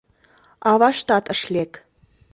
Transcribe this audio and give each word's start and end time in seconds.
Аваштат 0.69 1.25
ыш 1.33 1.41
лек. 1.53 1.71